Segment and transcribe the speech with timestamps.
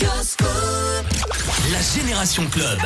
[0.00, 2.78] La Génération Club.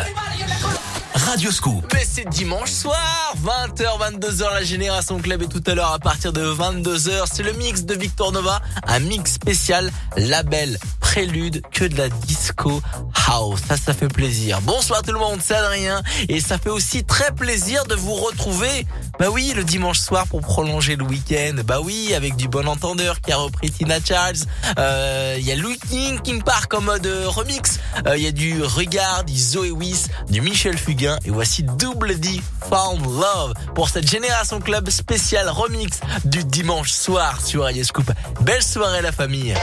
[1.14, 1.84] Radio Scoop.
[1.92, 6.32] Mais c'est dimanche soir, 20h, 22h, la Génération Club et tout à l'heure à partir
[6.32, 10.78] de 22h, c'est le mix de Victor Nova, un mix spécial label
[11.12, 12.80] prélude que de la disco
[13.28, 13.60] house.
[13.68, 14.62] Ça, ça fait plaisir.
[14.62, 18.86] Bonsoir tout le monde, c'est Adrien et ça fait aussi très plaisir de vous retrouver.
[19.18, 21.56] Bah oui, le dimanche soir pour prolonger le week-end.
[21.66, 24.38] Bah oui, avec du bon entendeur qui a repris Tina Charles.
[24.78, 27.78] Euh, Il y a Louis King, King Park en mode euh, remix.
[28.06, 32.18] Euh, Il y a du Regard, du Zoé Wiss, du Michel Fugain et voici Double
[32.18, 32.40] D
[32.70, 38.10] Found Love pour cette génération club spéciale remix du dimanche soir sur Radio Scoop.
[38.40, 39.54] Belle soirée la famille.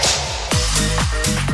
[0.79, 1.48] Thank you.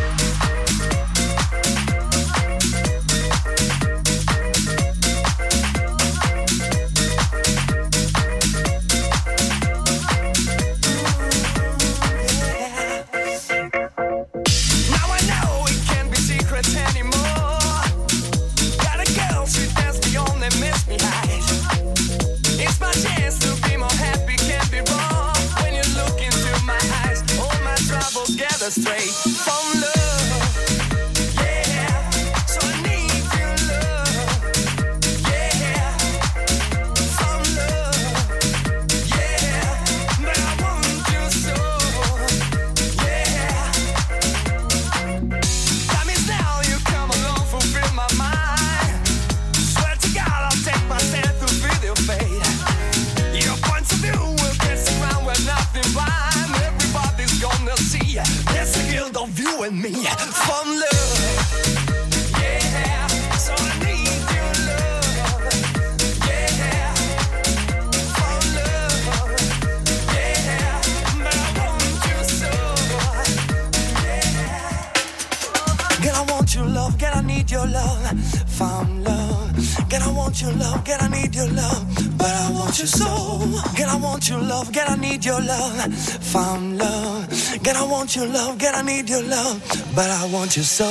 [80.36, 82.17] Want your love, girl, I need your love.
[82.17, 83.39] But I want your soul.
[83.77, 85.95] Girl, I want your love, girl, I need your love.
[85.95, 87.30] Found love.
[87.64, 89.61] Girl, I want your love, girl, I need your love.
[89.95, 90.65] But I want soul.
[90.65, 90.86] So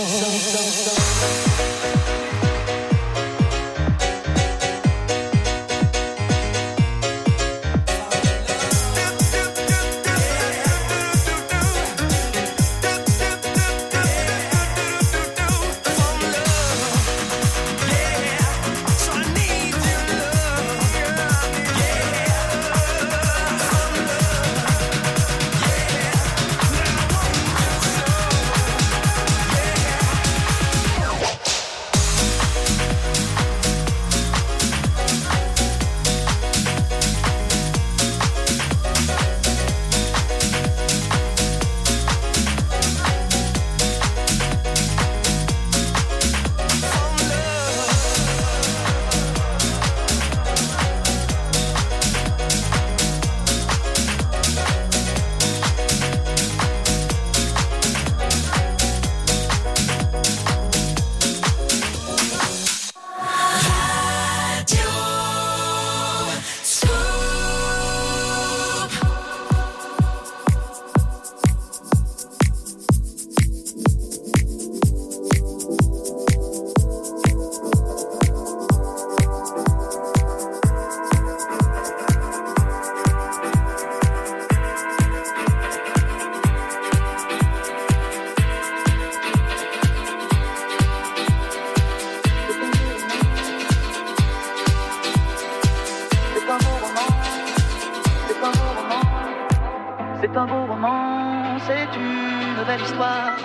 [100.36, 103.36] un beau roman, c'est une belle histoire,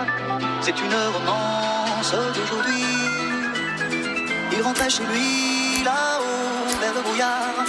[0.60, 2.84] c'est une romance d'aujourd'hui.
[4.52, 7.64] Il rentrait chez lui là-haut vers le brouillard,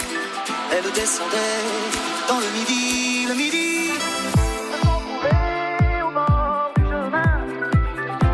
[0.71, 1.65] elle descendait
[2.27, 3.91] dans le midi, le midi.
[6.03, 7.37] Au bord du chemin,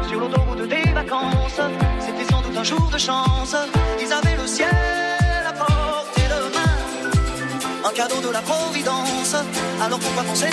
[0.08, 1.62] sur l'autoroute des vacances,
[2.00, 3.56] c'était sans doute un jour de chance.
[4.02, 4.97] Ils avaient le ciel
[7.98, 9.36] cadeau de la Providence.
[9.82, 10.50] Alors pourquoi penser?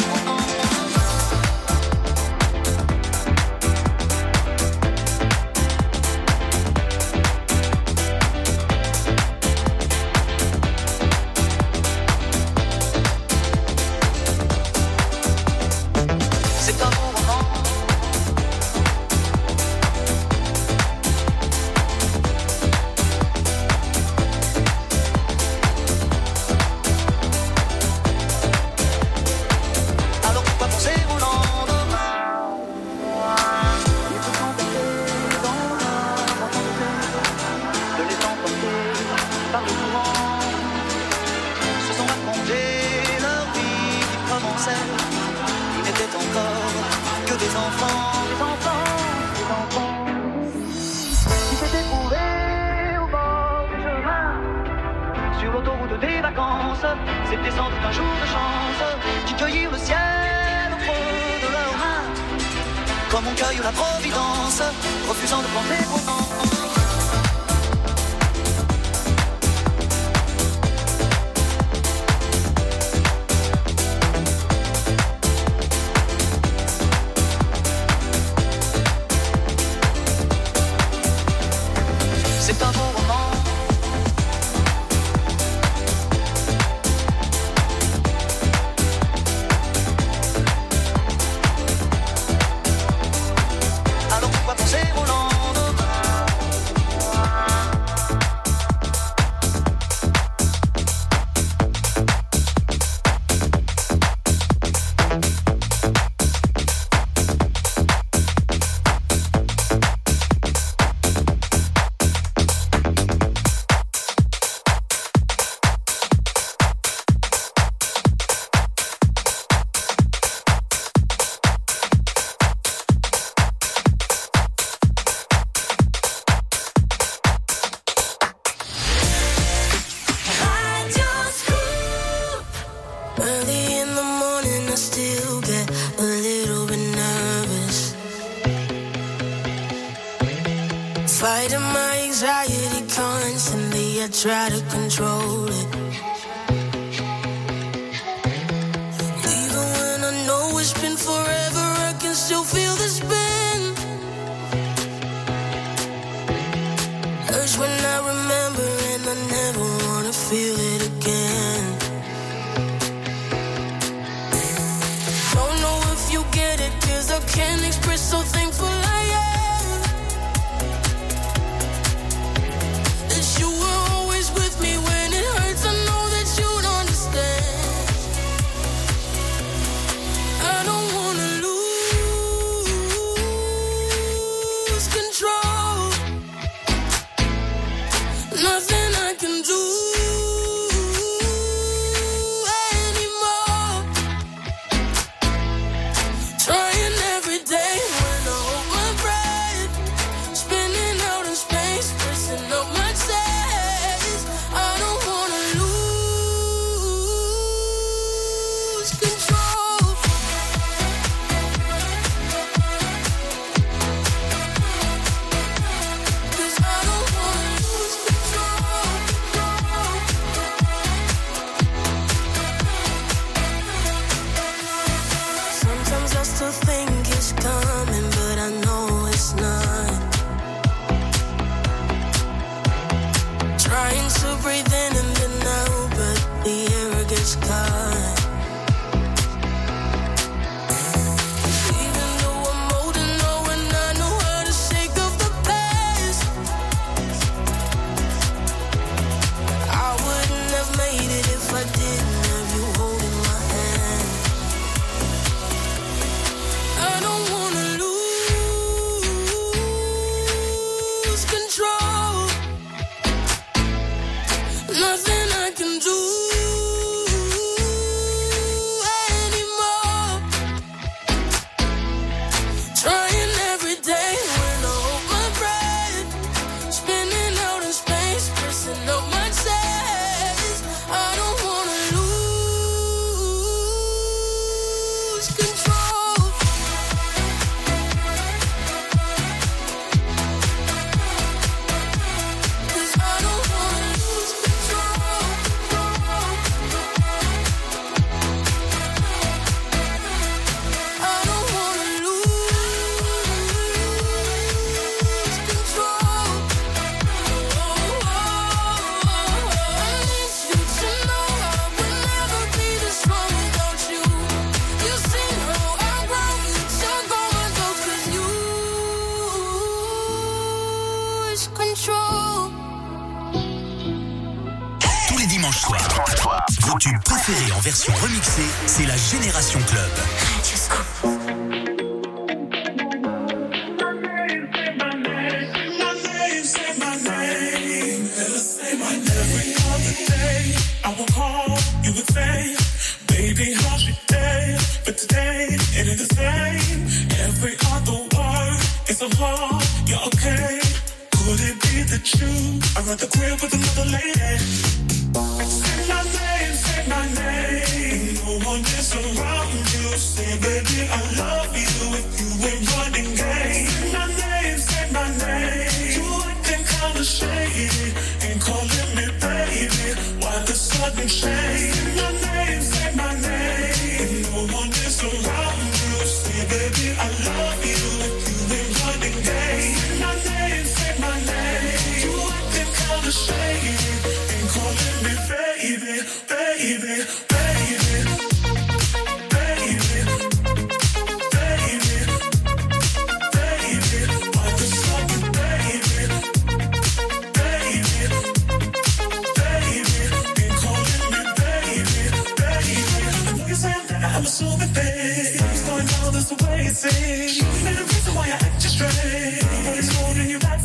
[144.25, 144.64] Try to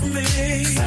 [0.08, 0.78] me.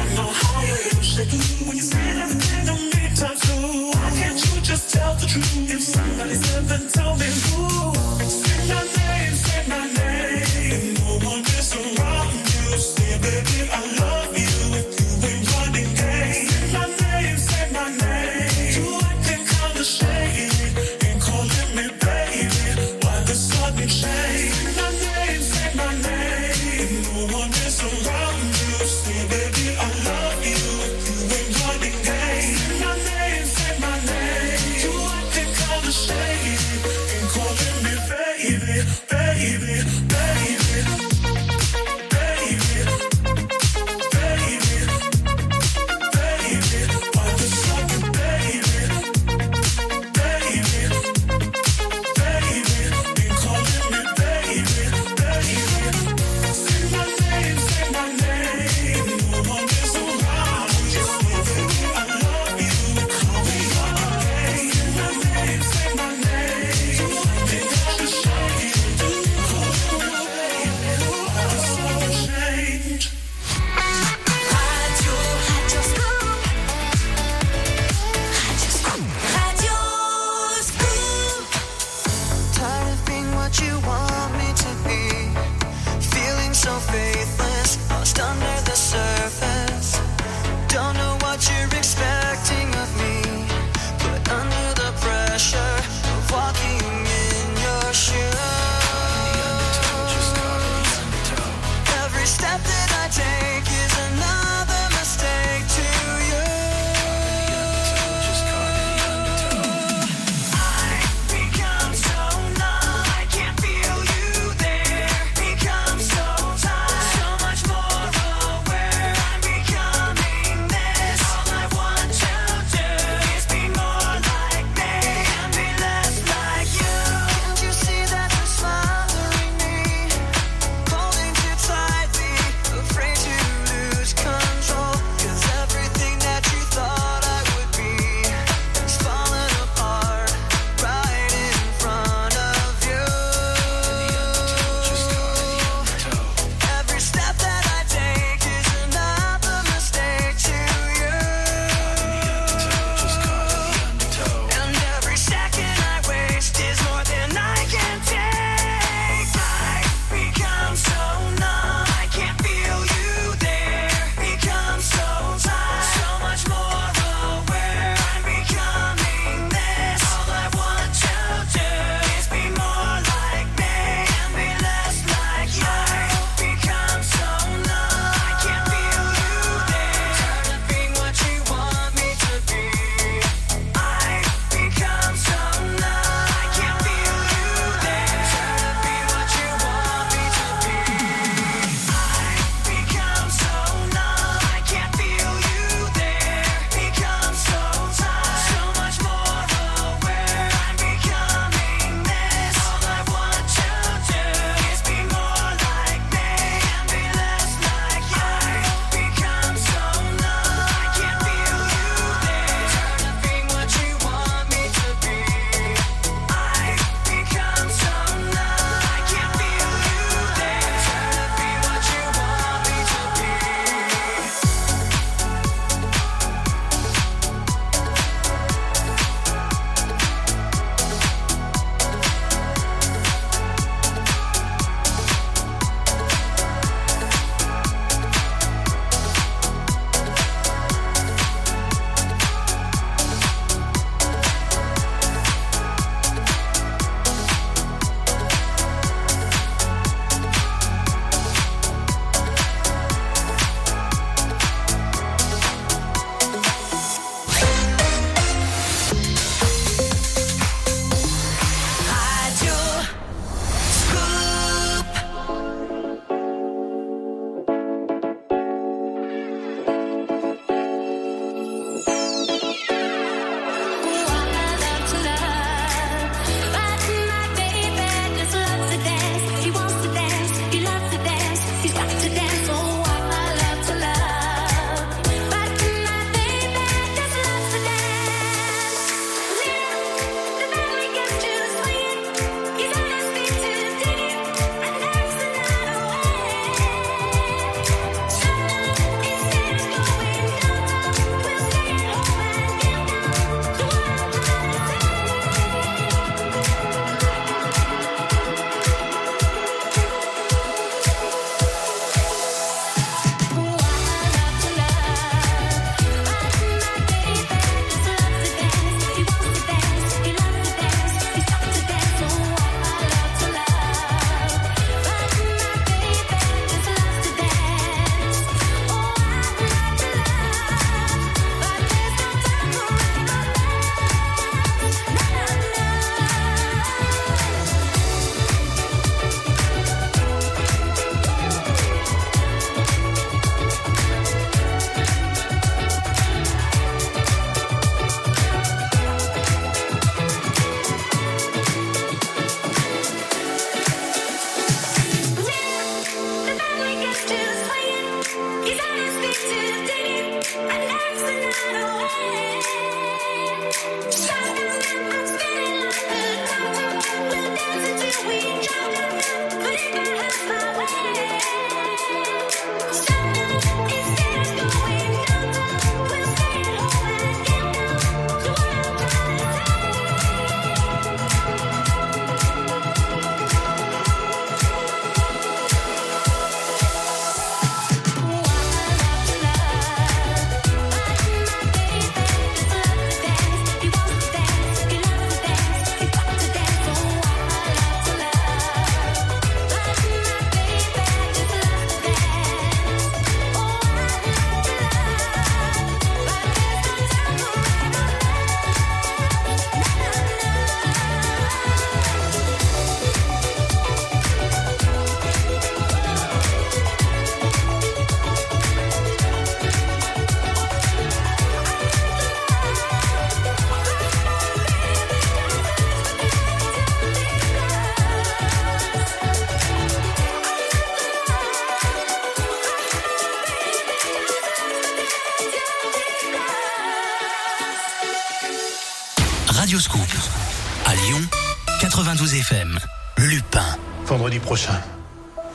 [444.03, 444.59] Vendredi prochain,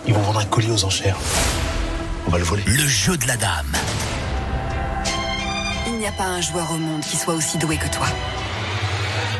[0.06, 1.16] ils vont vendre un colis aux enchères.
[2.26, 2.62] On va le voler.
[2.66, 3.72] Le jeu de la dame.
[5.86, 8.04] Il n'y a pas un joueur au monde qui soit aussi doué que toi.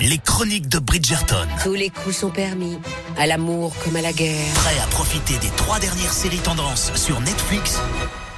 [0.00, 1.46] Les chroniques de Bridgerton.
[1.62, 2.78] Tous les coups sont permis,
[3.18, 4.50] à l'amour comme à la guerre.
[4.54, 7.82] Prêt à profiter des trois dernières séries tendances sur Netflix?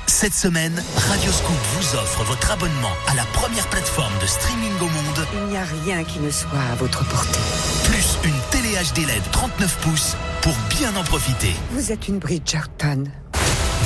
[0.09, 5.27] Cette semaine, Radioscoop vous offre votre abonnement à la première plateforme de streaming au monde,
[5.35, 7.39] Il n'y a rien qui ne soit à votre portée.
[7.85, 8.41] plus une
[8.75, 11.55] HD LED 39 pouces pour bien en profiter.
[11.73, 13.05] Vous êtes une Bridgerton.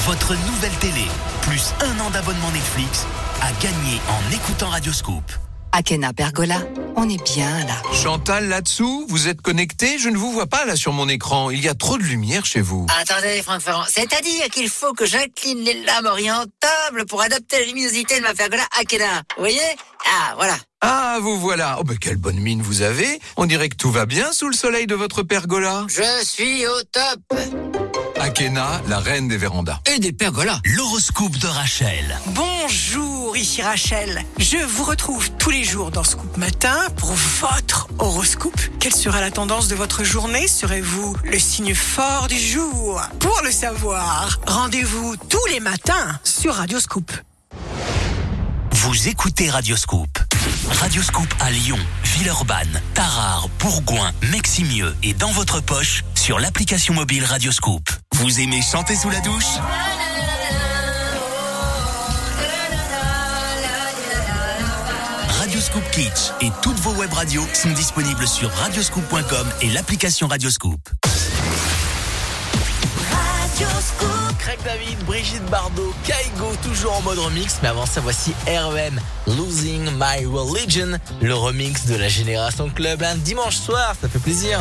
[0.07, 1.07] Votre nouvelle télé,
[1.43, 3.07] plus un an d'abonnement Netflix,
[3.41, 5.25] à gagner en écoutant Radioscoop.
[5.77, 6.61] Akena Pergola,
[6.95, 7.75] on est bien là.
[7.93, 11.51] Chantal, là-dessous, vous êtes connecté Je ne vous vois pas là sur mon écran.
[11.51, 12.87] Il y a trop de lumière chez vous.
[13.01, 13.83] Attendez, Franck Ferrand.
[13.89, 18.63] C'est-à-dire qu'il faut que j'incline les lames orientables pour adapter la luminosité de ma pergola
[18.81, 19.23] Akena.
[19.37, 19.59] Vous voyez?
[20.07, 20.57] Ah, voilà.
[20.81, 21.79] Ah, vous voilà.
[21.81, 23.19] Oh, ben quelle bonne mine vous avez.
[23.37, 25.87] On dirait que tout va bien sous le soleil de votre pergola.
[25.89, 27.84] Je suis au top.
[28.25, 29.81] Akena, la reine des vérandas.
[29.85, 30.59] Et des pergolas.
[30.65, 32.19] L'horoscope de Rachel.
[32.29, 34.25] Bonjour, ici Rachel.
[34.39, 38.59] Je vous retrouve tous les jours dans Scoop Matin pour votre horoscope.
[38.81, 40.49] Quelle sera la tendance de votre journée?
[40.49, 43.03] Serez-vous le signe fort du jour?
[43.21, 47.13] Pour le savoir, rendez-vous tous les matins sur Radio Scoop.
[48.85, 50.11] Vous écoutez Radioscoop.
[50.69, 57.89] Radioscoop à Lyon, Villeurbanne, Tarare, Bourgoin, Meximieux et dans votre poche sur l'application mobile Radioscoop.
[58.17, 59.57] Vous aimez chanter sous la douche?
[65.39, 70.91] Radioscoop Kitsch et toutes vos web radios sont disponibles sur radioscoop.com et l'application Radioscoop.
[74.45, 77.61] Craig David, Brigitte Bardot, Kaigo, toujours en mode remix.
[77.63, 83.15] Mais avant ça, voici REM, Losing My Religion, le remix de la Génération Club, un
[83.15, 84.61] dimanche soir, ça fait plaisir.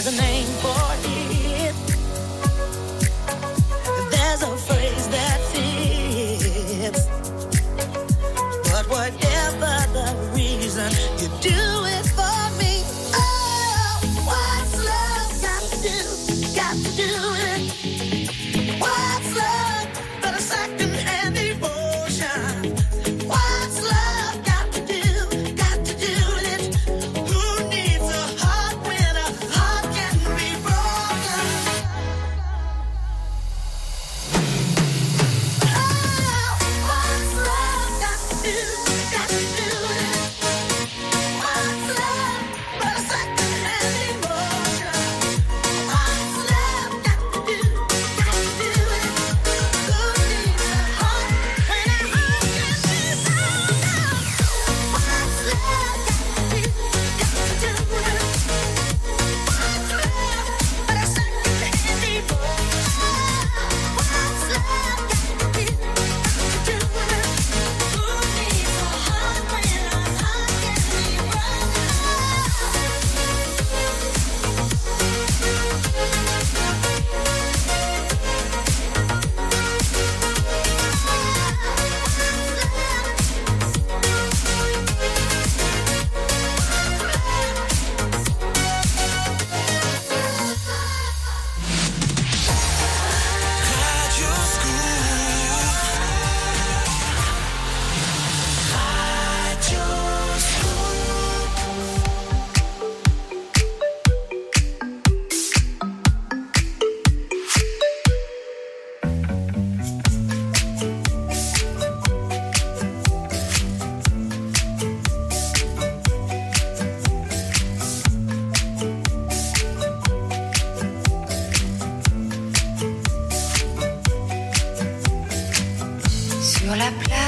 [0.00, 1.07] There's a name for it.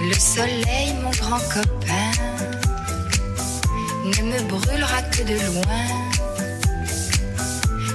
[0.00, 2.12] Le soleil, mon grand copain,
[4.04, 5.86] ne me brûlera que de loin.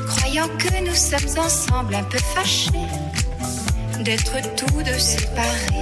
[0.07, 2.71] Croyant que nous sommes ensemble un peu fâchés
[4.01, 5.81] d'être tous deux séparés.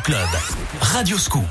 [0.00, 0.28] Club,
[0.80, 1.46] Radio Scoop.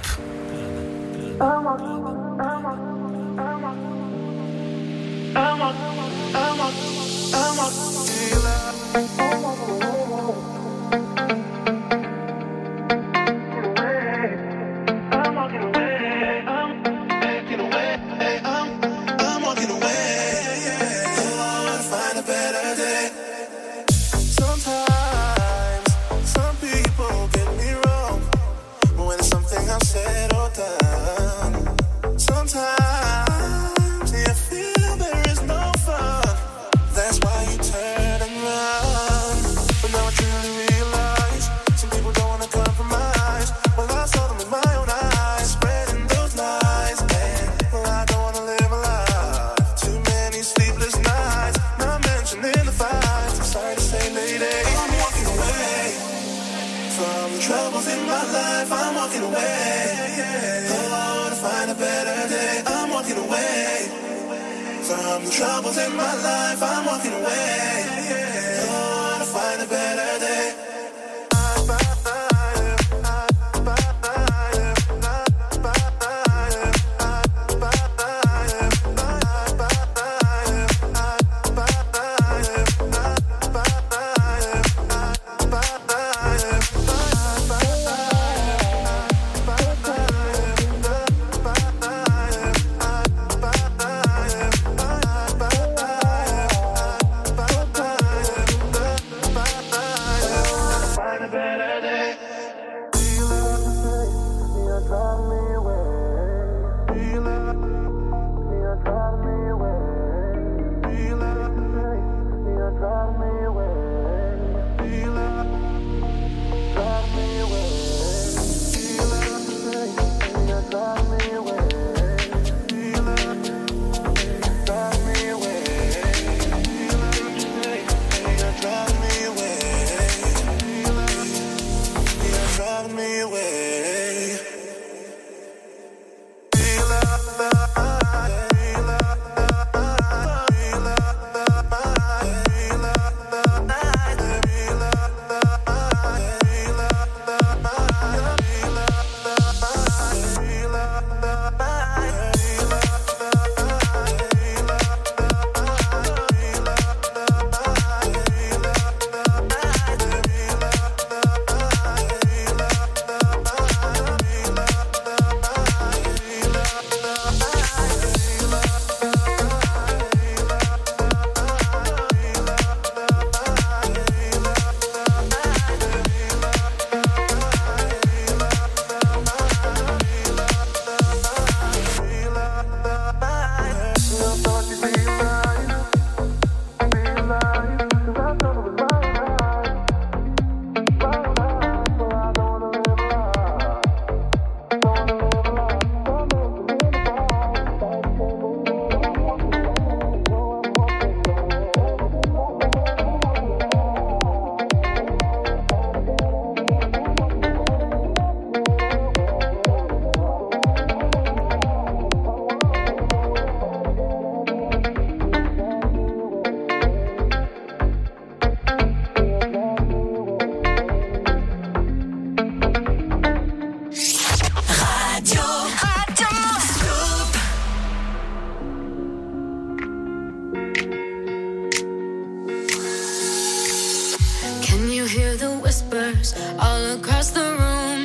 [235.10, 238.02] Hear the whispers all across the room.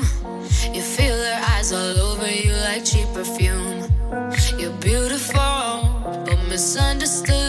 [0.75, 3.85] You feel their eyes all over you like cheap perfume.
[4.59, 5.85] You're beautiful,
[6.25, 7.44] but misunderstood.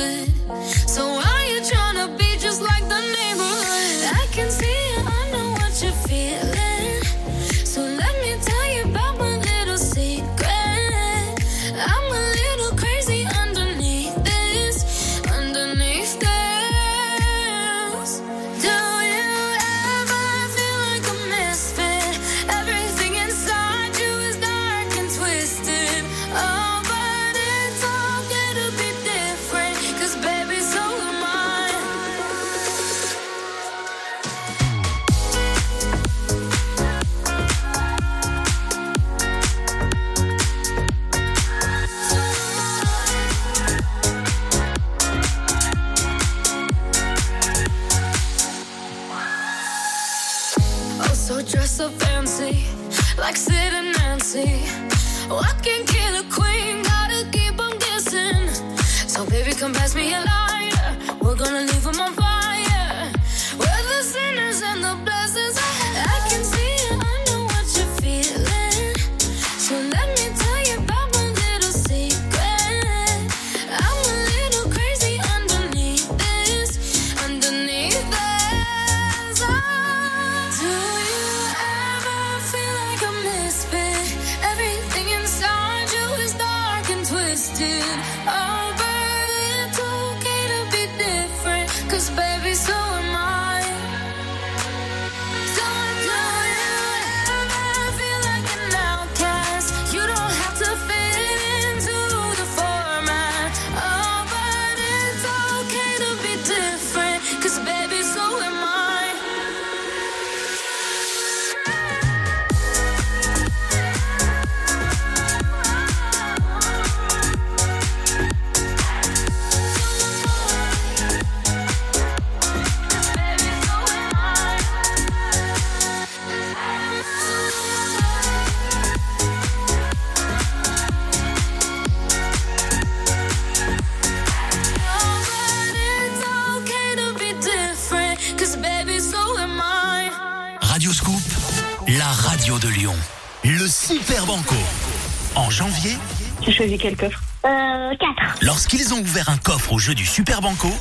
[146.85, 148.43] Quel coffre Euh, 4.
[148.43, 150.71] lorsqu'ils ont ouvert un coffre au jeu du Super Banco,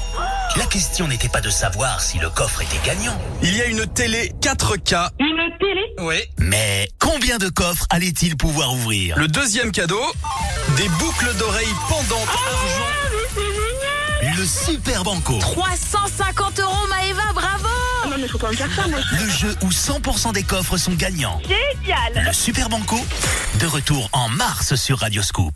[0.57, 3.16] la question n'était pas de savoir si le coffre était gagnant.
[3.42, 5.09] Il y a une télé 4K.
[5.18, 6.16] Une télé Oui.
[6.38, 9.16] Mais combien de coffres allait-il pouvoir ouvrir?
[9.18, 10.02] Le deuxième cadeau,
[10.76, 14.34] des boucles d'oreilles pendantes argent.
[14.36, 15.38] Le Super Banco.
[15.38, 17.68] 350 euros, Maëva, bravo
[18.05, 18.98] Ah non, mais faut pas me faire ça, moi.
[19.12, 21.40] Le jeu où 100% des coffres sont gagnants.
[21.42, 22.98] Génial Le Super Banco,
[23.59, 25.55] de retour en mars sur Radio Scoop.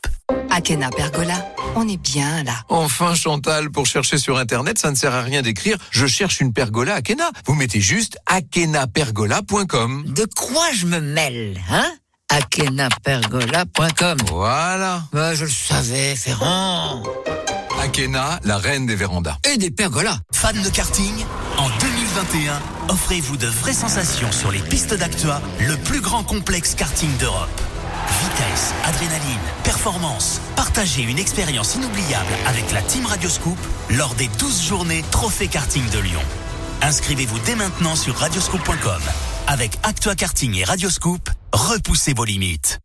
[0.59, 2.65] Akena Pergola, on est bien là.
[2.69, 6.53] Enfin, Chantal, pour chercher sur Internet, ça ne sert à rien d'écrire «Je cherche une
[6.53, 7.31] pergola Akena».
[7.47, 10.07] Vous mettez juste akenapergola.com.
[10.09, 11.89] De quoi je me mêle, hein?
[12.29, 14.19] akenapergola.com.
[14.27, 15.05] Voilà.
[15.13, 17.05] Bah, je le savais, Ferrand.
[17.81, 19.37] Akena, la reine des vérandas.
[19.49, 20.19] Et des pergolas.
[20.33, 21.25] Fan de karting
[21.57, 27.17] En 2021, offrez-vous de vraies sensations sur les pistes d'Actua, le plus grand complexe karting
[27.19, 27.49] d'Europe.
[28.85, 30.41] Adrénaline, performance.
[30.55, 33.59] Partagez une expérience inoubliable avec la Team Radioscoop
[33.91, 36.21] lors des 12 journées Trophée Karting de Lyon.
[36.83, 39.03] Inscrivez-vous dès maintenant sur radioscoop.com.
[39.49, 42.79] Avec Actua Karting et Radioscoop, repoussez vos limites.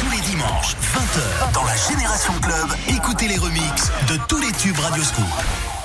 [0.00, 4.78] Tous les dimanches, 20h, dans la Génération Club, écoutez les remixes de tous les tubes
[4.78, 5.79] Radioscoop.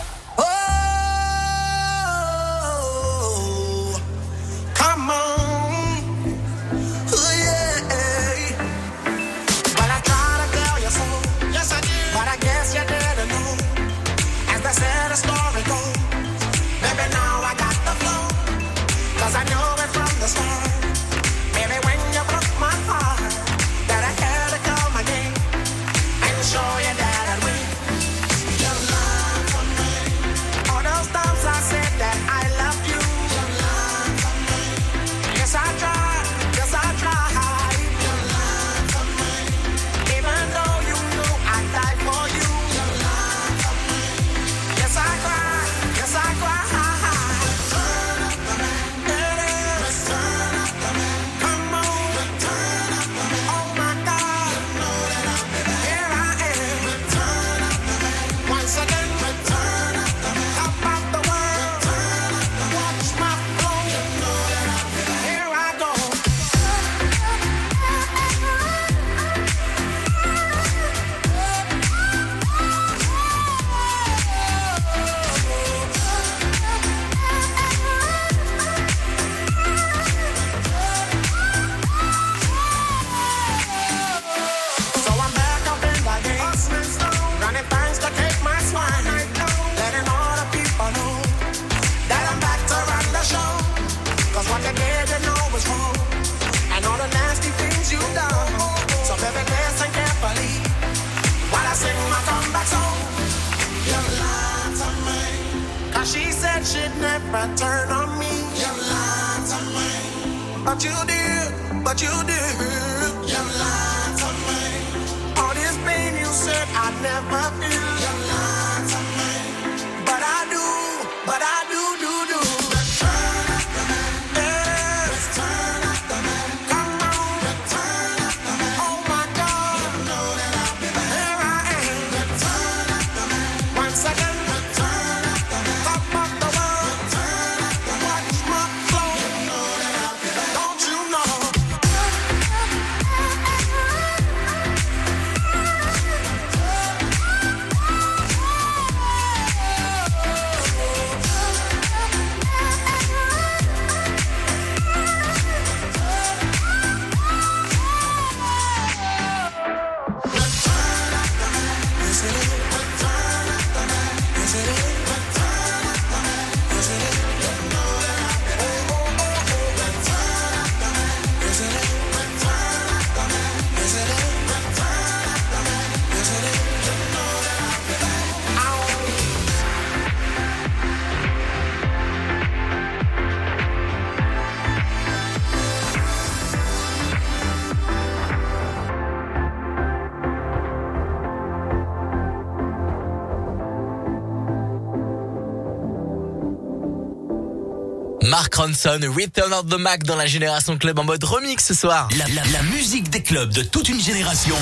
[198.74, 202.09] Return of the Mac dans la Génération Club en mode remix ce soir.
[202.51, 204.55] La musique des clubs de toute une génération.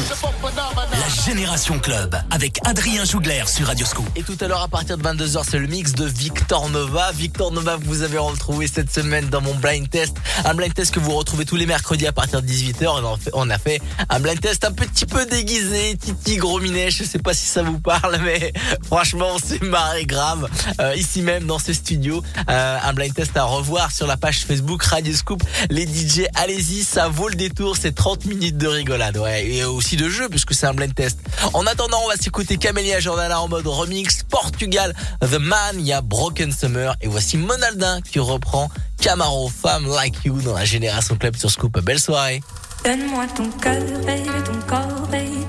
[1.10, 4.06] Génération Club avec Adrien Jougler sur Radioscoop.
[4.16, 7.12] Et tout à l'heure à partir de 22h c'est le mix de Victor Nova.
[7.12, 10.16] Victor Nova vous avez retrouvé cette semaine dans mon blind test.
[10.46, 13.18] Un blind test que vous retrouvez tous les mercredis à partir de 18h.
[13.34, 16.90] On, a fait un blind test un petit peu déguisé, Titi Gros Minet.
[16.92, 20.50] Je sais pas si ça vous parle mais franchement on s'est marré grave.
[20.80, 22.24] Euh, ici même dans ce studio.
[22.50, 25.44] Euh, un blind test à revoir sur la page Facebook Radio Scoop.
[25.70, 27.76] Les DJ, allez-y, ça vaut le détour.
[27.78, 29.18] C'est 30 minutes de rigolade.
[29.18, 31.20] Ouais, et aussi de jeu puisque c'est un blind test.
[31.54, 34.24] En attendant, on va s'écouter Camélia Jordana en mode remix.
[34.24, 36.96] Portugal, The Man, il y a Broken Summer.
[37.02, 38.70] Et voici Monaldin qui reprend
[39.02, 41.80] Camaro, Femme Like You dans la Génération Club sur Scoop.
[41.80, 42.42] Belle soirée.
[42.84, 45.46] Donne-moi ton cœur, baby, ton corps, baby.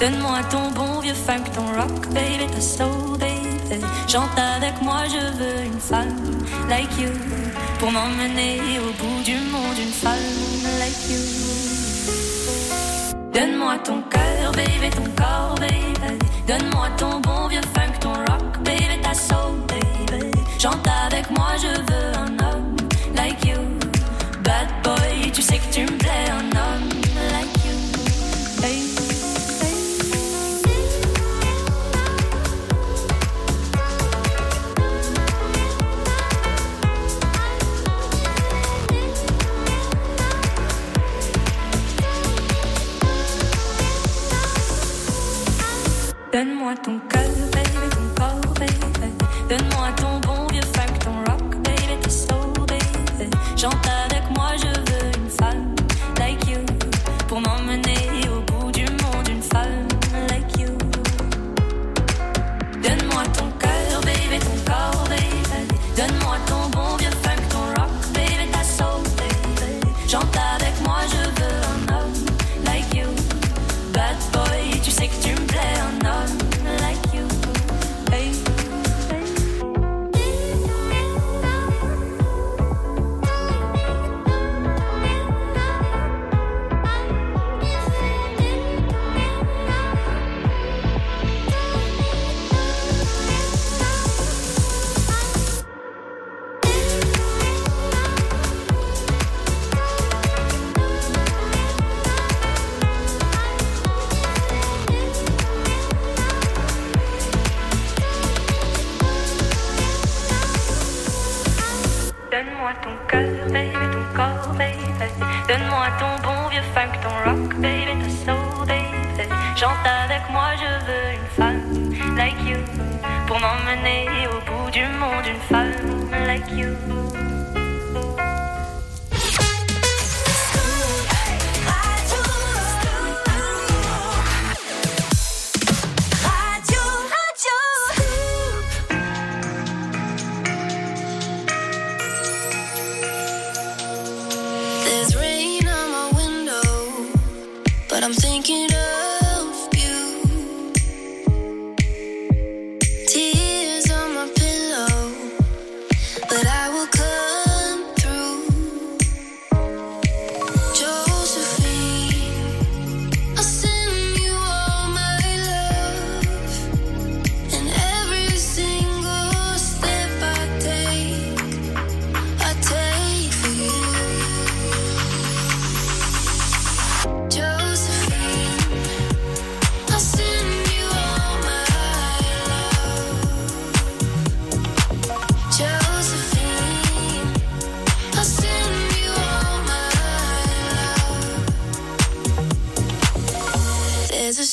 [0.00, 3.84] Donne-moi ton bon vieux funk, ton rock, baby, ta soul, baby.
[4.08, 7.10] Chante avec moi, je veux une femme like you.
[7.78, 10.18] Pour m'emmener au bout du monde, une femme
[10.80, 11.81] like you.
[13.32, 16.18] Donne-moi ton cœur, baby, ton corps, baby.
[16.46, 20.30] Donne-moi ton bon vieux funk, ton rock, baby, ta soul, baby.
[20.58, 22.71] Chante avec moi, je veux un homme
[46.44, 47.22] Donne-moi ton cœur,
[47.52, 48.72] baby, ton corps, baby.
[49.48, 53.30] Donne-moi ton bon vieux funk, ton rock, baby, ta soul, baby.
[53.56, 53.91] Chante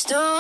[0.09, 0.38] still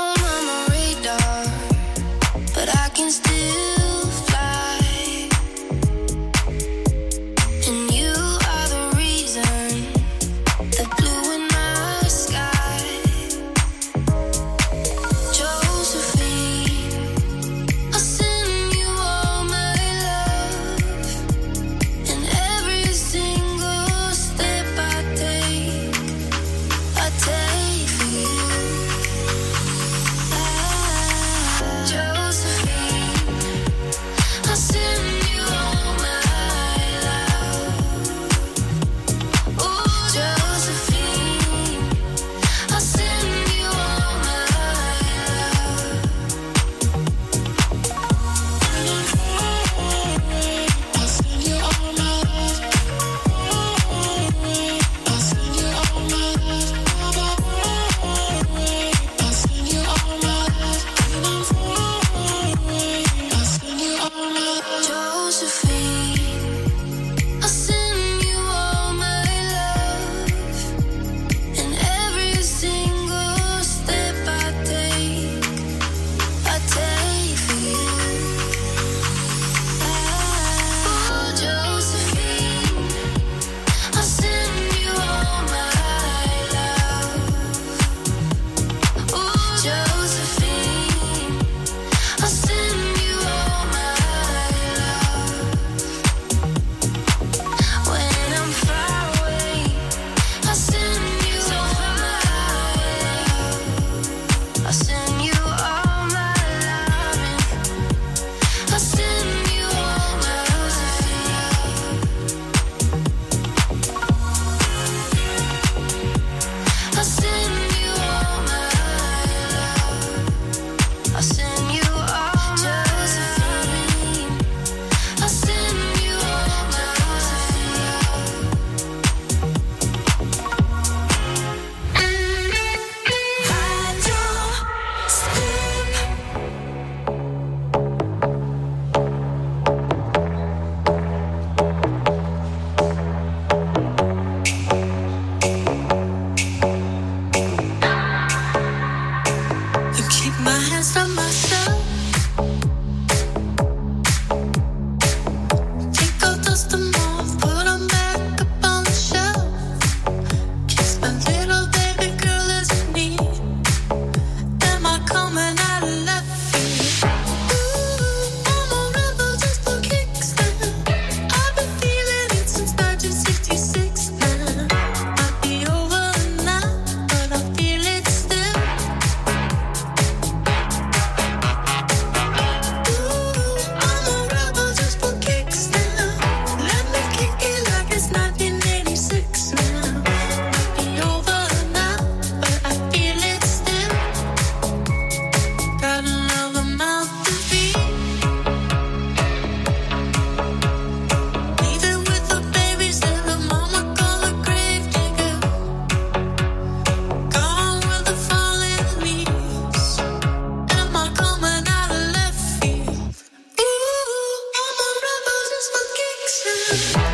[216.69, 217.08] Bye.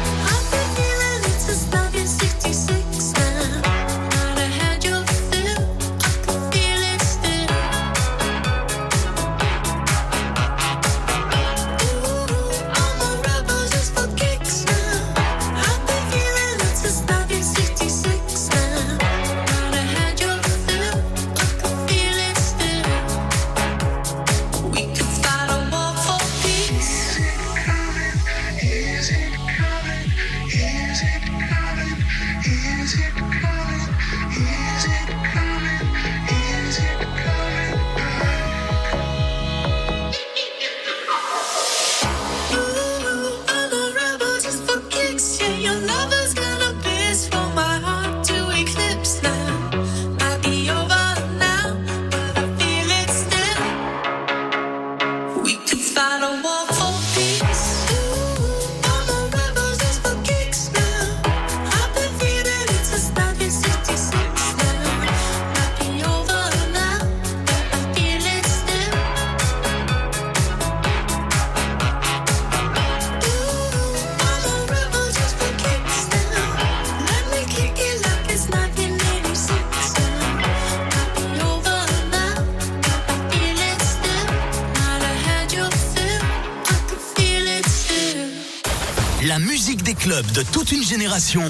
[90.21, 91.41] de toute une génération,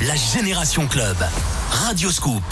[0.00, 1.16] la Génération Club.
[1.70, 2.42] Radio Scoop.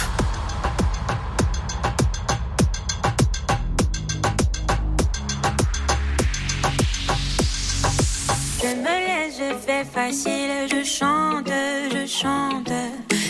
[8.61, 11.49] Je me laisse, je fais facile, je chante,
[11.93, 12.71] je chante.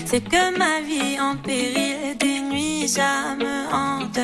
[0.04, 4.18] C'est que ma vie en péril, des nuits ça me hante.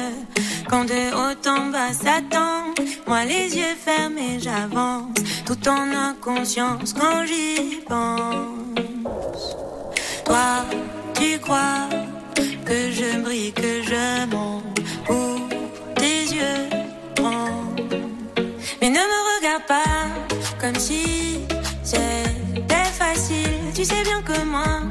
[0.68, 2.74] Quand de haut en bas s'attend,
[3.06, 4.93] moi les yeux fermés j'avance.
[5.64, 9.56] T'en as conscience quand j'y pense.
[10.26, 10.66] Toi,
[11.14, 11.88] tu crois
[12.66, 14.80] que je brille, que je monte.
[15.06, 15.40] Pour
[15.96, 16.68] tes yeux
[17.16, 17.64] prends.
[18.82, 20.04] Mais ne me regarde pas
[20.60, 21.40] comme si
[21.82, 23.72] c'était facile.
[23.74, 24.82] Tu sais bien que moi,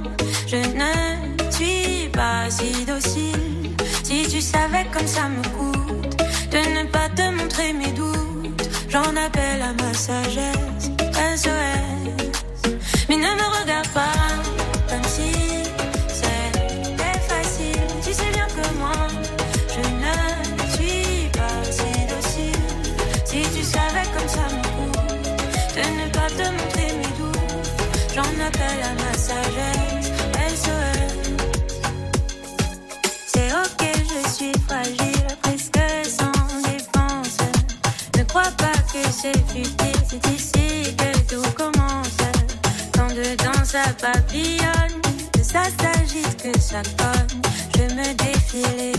[0.48, 3.70] je ne suis pas si docile.
[4.04, 5.43] Si tu savais comme ça me
[44.04, 45.02] papillonne,
[45.32, 47.42] que ça s'agite, que ça cogne.
[47.78, 48.93] Je me défile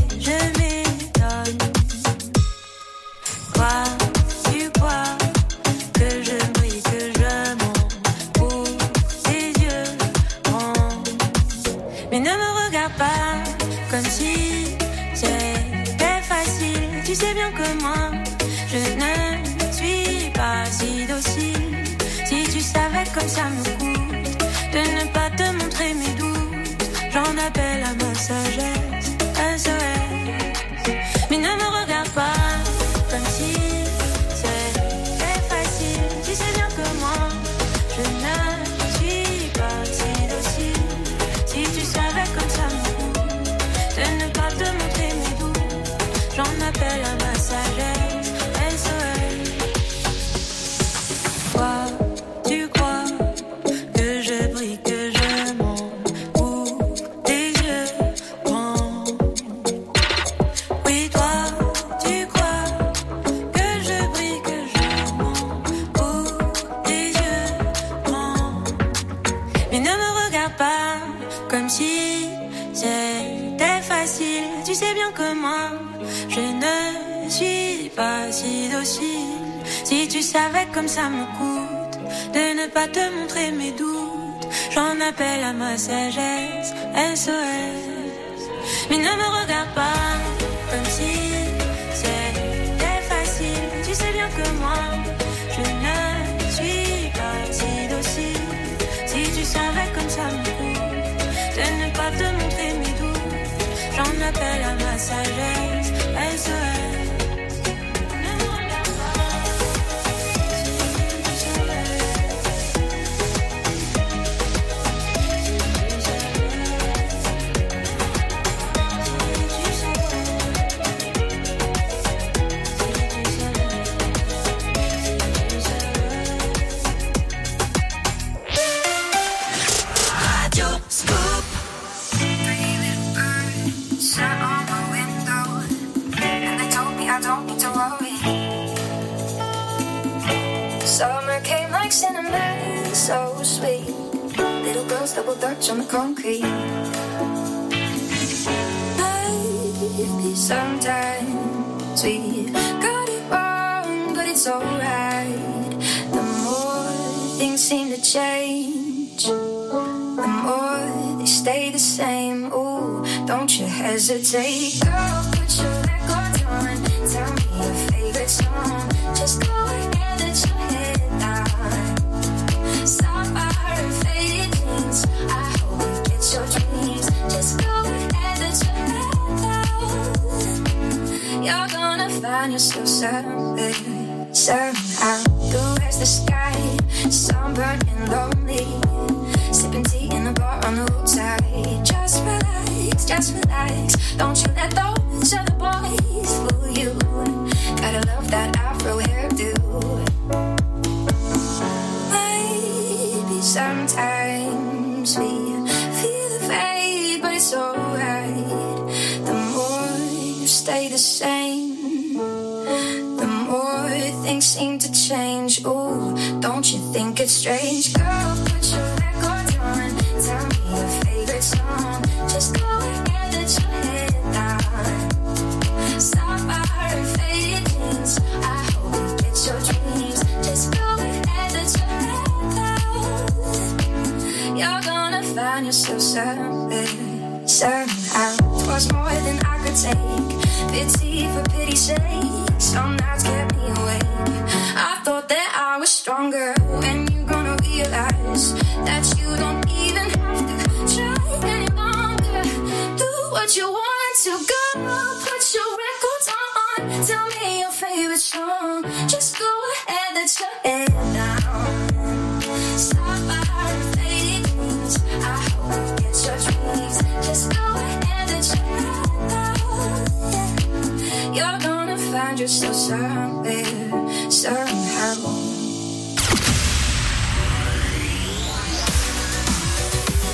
[85.77, 86.24] passage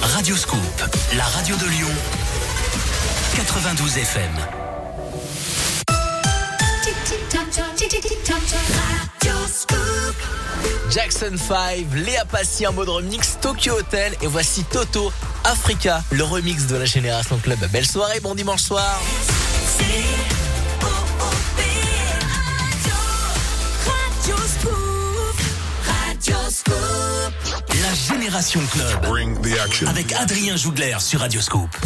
[0.01, 0.59] Radio Scoop,
[1.17, 1.89] la radio de Lyon,
[3.37, 4.33] 92 FM.
[10.91, 15.13] Jackson 5, Léa Passy, un mode remix, Tokyo Hotel et voici Toto,
[15.45, 17.61] Africa, le remix de la génération club.
[17.71, 19.01] Belle soirée, bon dimanche soir.
[28.09, 29.05] Génération Club.
[29.89, 31.77] Avec Adrien Jougler sur Radioscope.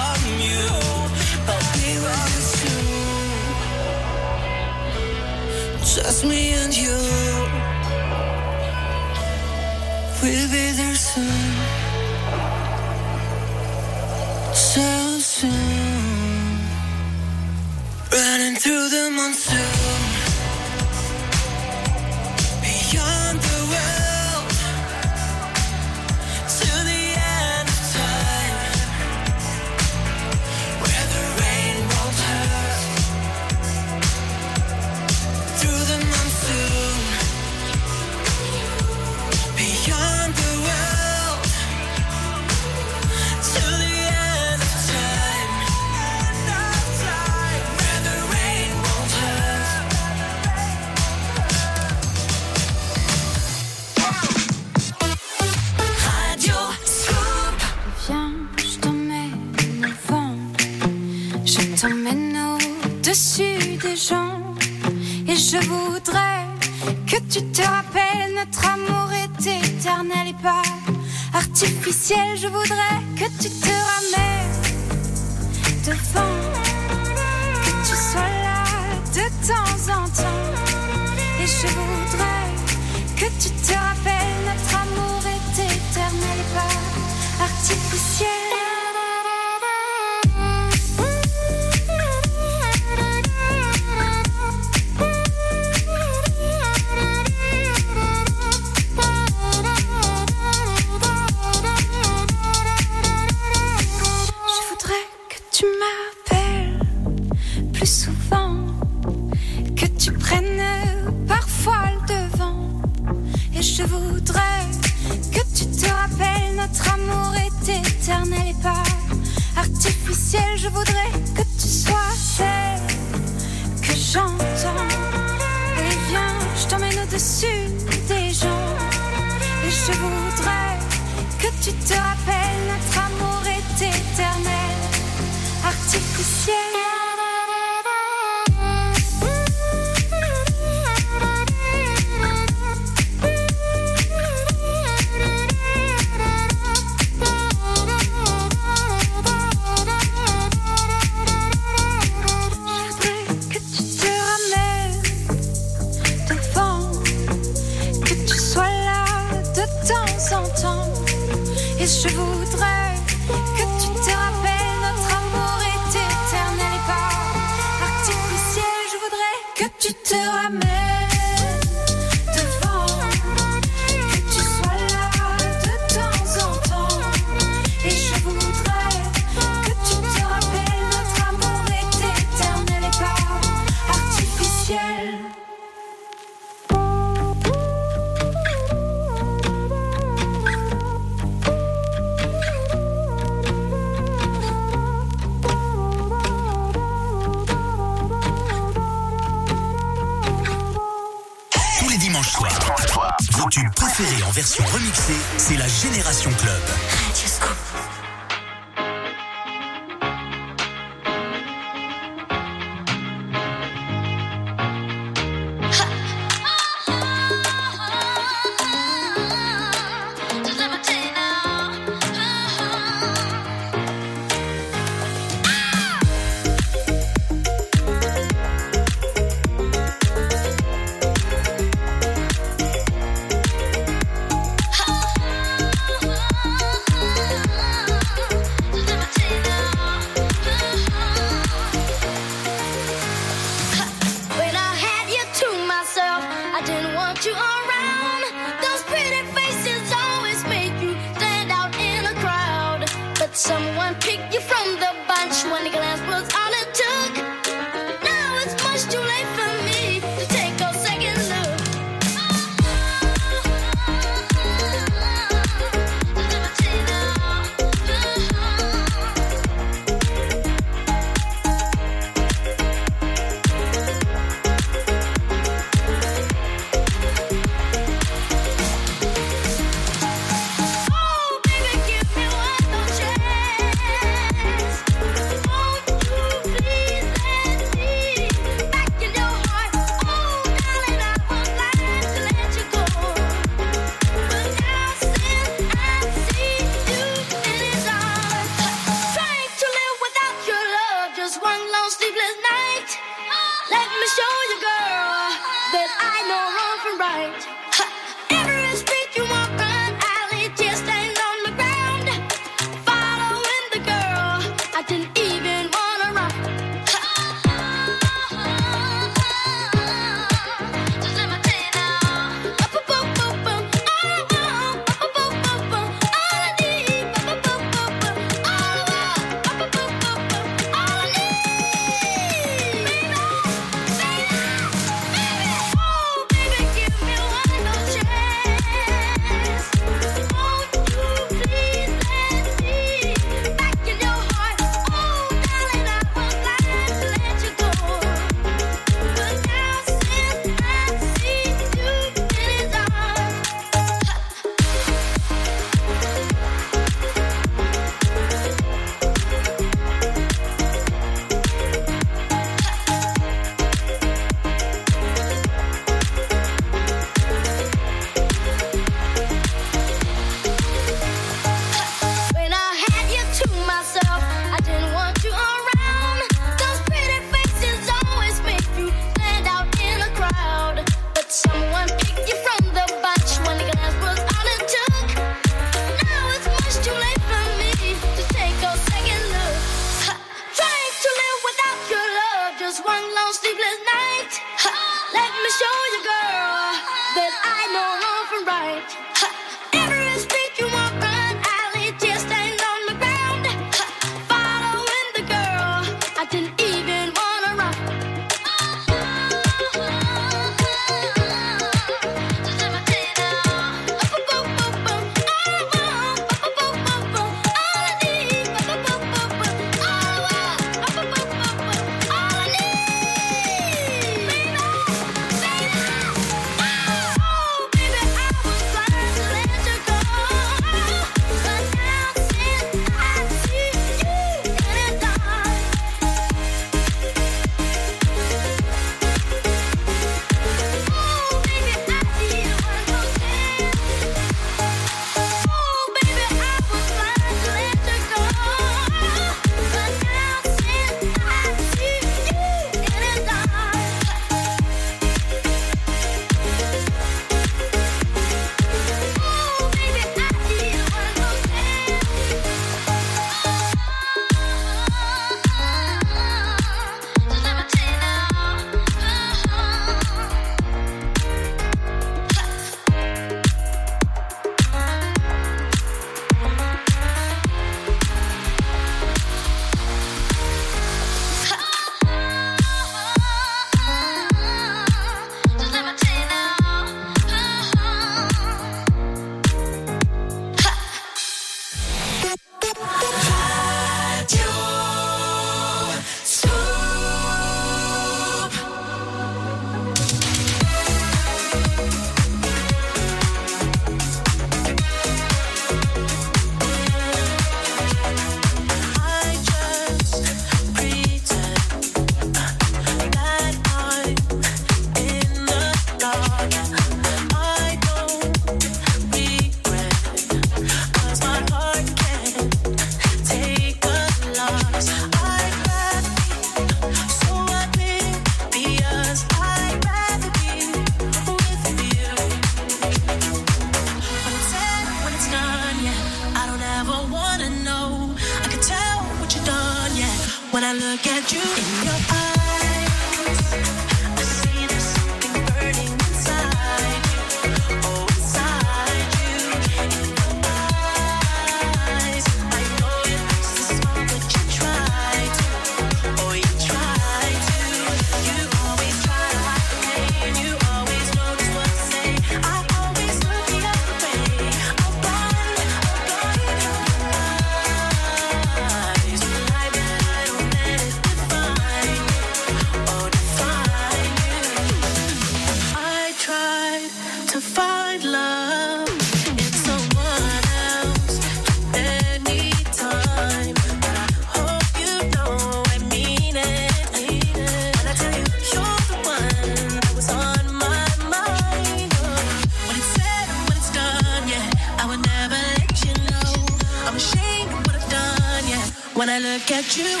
[599.61, 600.00] you.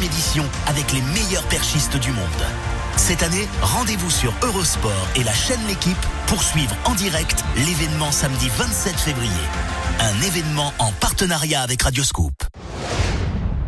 [0.00, 2.46] édition avec les meilleurs perchistes du monde.
[2.96, 5.96] Cette année, rendez-vous sur Eurosport et la chaîne L'équipe
[6.26, 9.30] pour suivre en direct l'événement samedi 27 février.
[10.00, 12.32] Un événement en partenariat avec Radioscoop.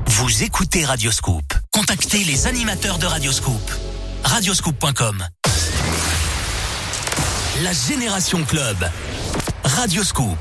[0.07, 1.45] Vous écoutez Radioscoop.
[1.73, 3.71] Contactez les animateurs de Radioscoop.
[4.23, 5.27] Radioscoop.com
[7.63, 8.77] La Génération Club.
[9.65, 10.39] Radioscoop.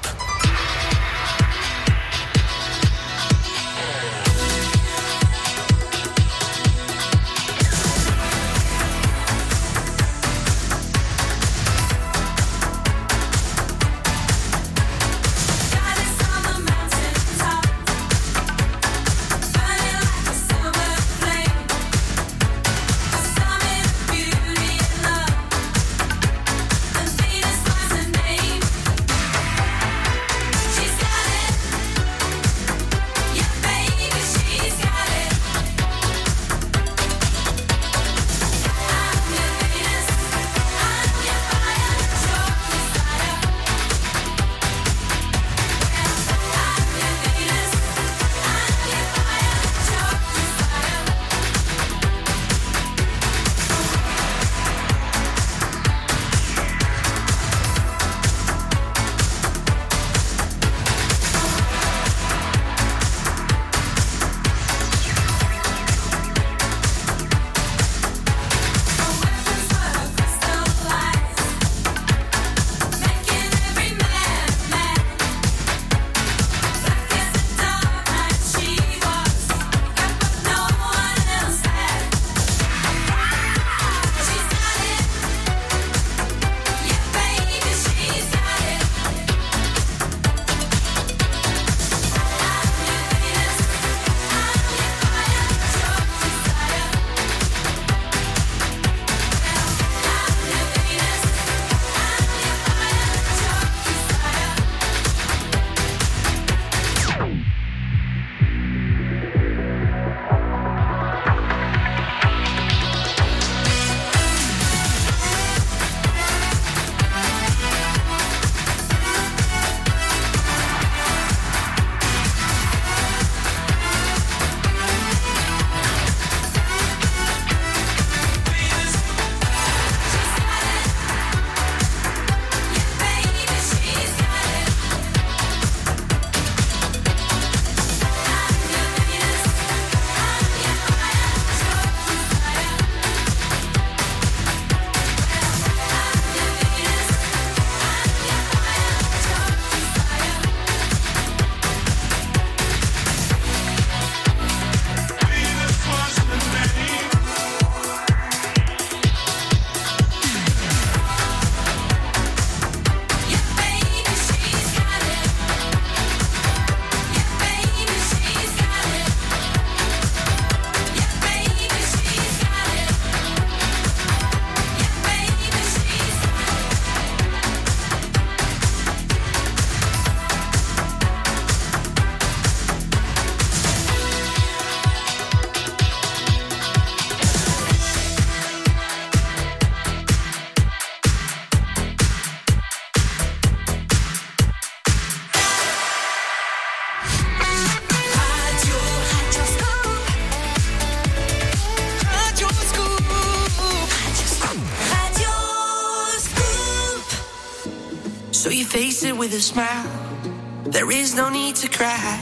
[211.16, 212.18] No need to cry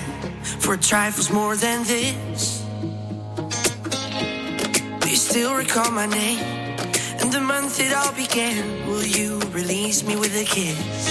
[0.59, 2.61] for trifles more than this.
[4.99, 6.39] Do you still recall my name
[7.21, 8.87] and the month it all began?
[8.87, 11.10] Will you release me with a kiss?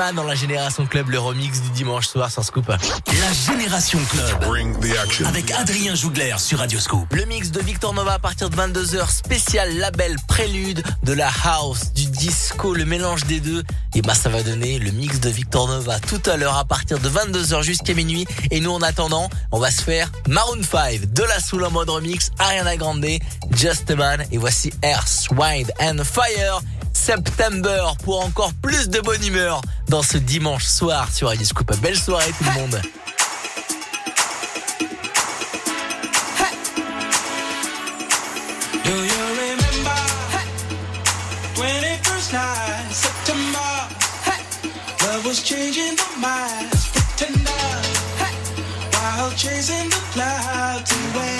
[0.00, 2.66] Dans la Génération Club, le remix du dimanche soir sur Scoop.
[2.68, 5.26] La Génération Club.
[5.26, 7.12] Avec Adrien Jougler sur Radio Scoop.
[7.12, 11.92] Le mix de Victor Nova à partir de 22h, spécial label prélude de la house,
[11.92, 13.62] du disco, le mélange des deux.
[13.94, 16.98] Et bah ça va donner le mix de Victor Nova tout à l'heure à partir
[16.98, 18.26] de 22h jusqu'à minuit.
[18.50, 21.90] Et nous en attendant, on va se faire Maroon 5 de la soul en mode
[21.90, 23.04] remix, Ariana Grande,
[23.54, 24.24] Just a Man.
[24.32, 26.62] Et voici Earth, Wind and Fire.
[27.00, 31.74] September pour encore plus de bonne humeur dans ce dimanche soir sur Radio Scoop.
[31.80, 32.82] Belle soirée tout le monde.
[38.84, 39.96] Do you remember?
[41.54, 43.70] 21st night, September?
[45.06, 47.50] Love was changing the minds, pretender,
[48.92, 51.39] while chasing the clouds away.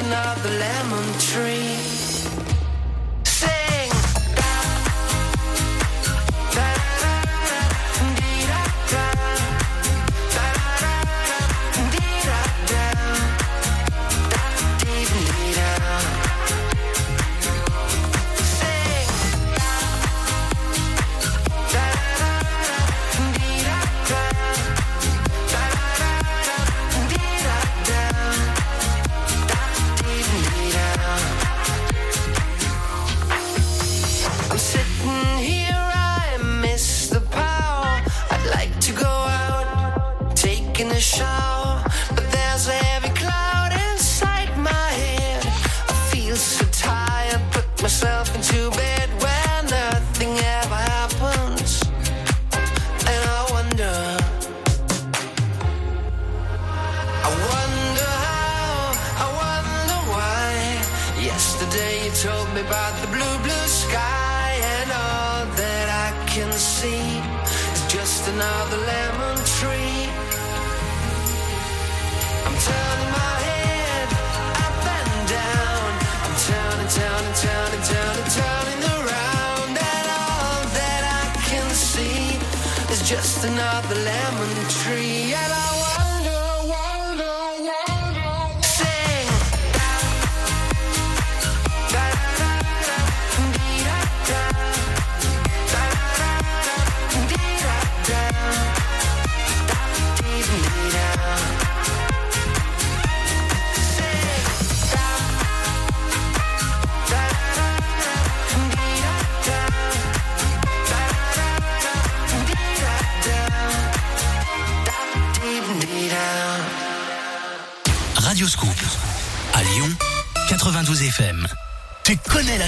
[0.00, 1.09] another lemon.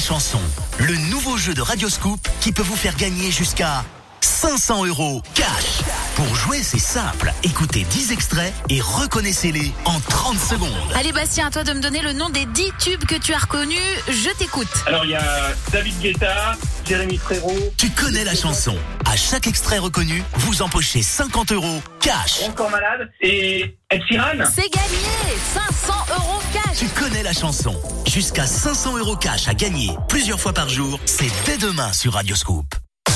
[0.02, 0.40] Chanson,
[0.80, 3.84] le nouveau jeu de Radioscoop qui peut vous faire gagner jusqu'à
[4.20, 5.82] 500 euros cash.
[6.16, 7.32] Pour jouer, c'est simple.
[7.44, 10.70] Écoutez 10 extraits et reconnaissez-les en 30 secondes.
[10.96, 13.38] Allez Bastien, à toi de me donner le nom des 10 tubes que tu as
[13.38, 13.78] reconnus.
[14.08, 14.66] Je t'écoute.
[14.86, 17.72] Alors il y a David Guetta, Jérémy Frérot.
[17.76, 18.76] Tu connais la chanson.
[19.12, 22.44] À chaque extrait reconnu, vous empochez 50 euros cash.
[22.48, 23.10] Encore malade.
[23.20, 24.42] Et Ed Sheeran.
[24.50, 26.78] C'est gagné 500 euros cash.
[26.78, 27.78] Tu connais la chanson.
[28.06, 32.64] Jusqu'à 500 euros cash à gagner plusieurs fois par jour, c'est dès demain sur Radioscoop.
[33.04, 33.12] Tous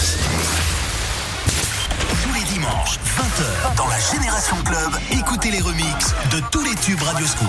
[2.35, 7.49] les dimanches, 20h, dans la Génération Club, écoutez les remixes de tous les tubes Radioscoop.